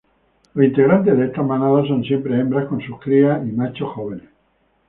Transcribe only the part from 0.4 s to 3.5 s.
Los integrantes de estas manadas son siempre hembras con sus crías